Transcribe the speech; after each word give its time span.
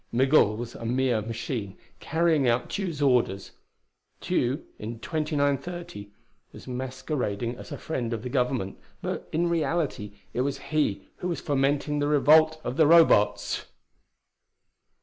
Migul 0.11 0.57
was 0.57 0.73
a 0.73 0.83
mere 0.83 1.21
machine 1.21 1.77
carrying 1.99 2.47
out 2.49 2.71
Tugh's 2.71 3.03
orders. 3.03 3.51
Tugh, 4.19 4.61
in 4.79 4.97
2930, 4.99 6.09
was 6.51 6.65
masquerading 6.67 7.55
as 7.55 7.71
a 7.71 7.77
friend 7.77 8.11
of 8.11 8.23
the 8.23 8.29
Government; 8.29 8.79
but 9.03 9.29
in 9.31 9.47
reality 9.47 10.13
it 10.33 10.41
was 10.41 10.57
he 10.73 11.07
who 11.17 11.27
was 11.27 11.39
fomenting 11.39 11.99
the 11.99 12.07
revolt 12.07 12.59
of 12.63 12.77
the 12.77 12.87
Robots. 12.87 13.65